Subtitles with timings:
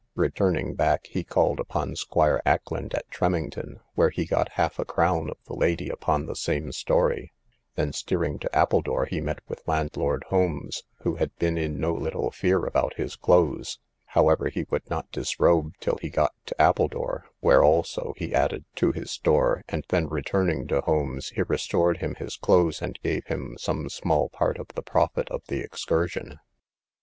[0.15, 5.29] Returning back, he called upon Squire Ackland, at Tremington, where he got half a crown
[5.29, 7.31] of the lady upon the same story;
[7.75, 12.31] then, steering to Appledore, he met with landlord Holmes, who had been in no little
[12.31, 17.63] fear about his clothes; however, he would not disrobe till he got to Appledore, where
[17.63, 22.37] also he added to his store, and then returning to Holmes, he restored him his
[22.37, 26.39] clothes, and gave him some small part of the profit of the excursion.